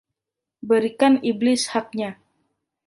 Berikan 0.69 1.13
iblis 1.29 1.63
haknya 1.77 2.09